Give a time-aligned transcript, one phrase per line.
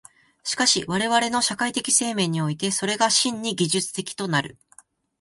[0.41, 4.57] しかし我々の社会的生命において、それが真に技術的となる。